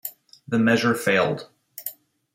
The 0.47 0.57
measure 0.57 0.95
failed. 0.95 1.47